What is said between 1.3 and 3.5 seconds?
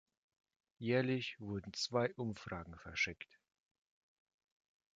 wurden zwei Umfragen verschickt.